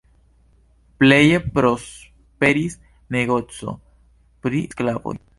Pleje 1.01 1.41
prosperis 1.57 2.77
negoco 3.17 3.75
pri 4.47 4.63
sklavoj. 4.73 5.15